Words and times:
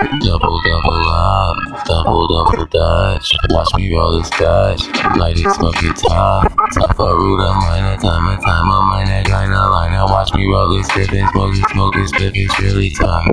Double, 0.00 0.62
double 0.64 1.08
up, 1.12 1.56
double, 1.84 2.26
double 2.26 2.64
dutch. 2.66 3.34
Watch 3.50 3.68
me 3.76 3.94
roll 3.94 4.18
this 4.18 4.30
Dutch, 4.30 4.88
light 5.18 5.36
it, 5.36 5.50
smoke 5.54 5.76
it 5.82 5.94
tough. 6.08 6.56
Tough 6.72 6.98
a 6.98 7.14
root 7.14 7.40
of 7.40 7.54
mine, 7.56 7.98
time 8.00 8.28
and 8.28 8.42
time 8.42 8.70
on 8.70 8.88
my 8.88 9.04
neck, 9.04 9.28
line 9.28 9.52
a 9.52 9.68
line. 9.68 9.92
Watch 10.10 10.32
me 10.32 10.46
roll 10.46 10.74
this 10.74 10.88
dip 10.88 11.12
and 11.12 11.28
smoke 11.30 11.54
it, 11.54 11.68
smoke 11.68 11.94
this 11.94 12.10
dip, 12.12 12.32
it's 12.34 12.58
really 12.60 12.90
tough. 12.90 13.26